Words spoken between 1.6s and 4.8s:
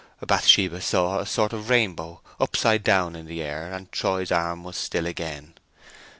rainbow, upside down in the air, and Troy's arm was